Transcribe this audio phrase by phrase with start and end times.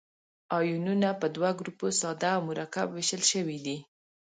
[0.57, 3.77] آیونونه په دوه ګروپو ساده او مرکب ویشل شوي دي.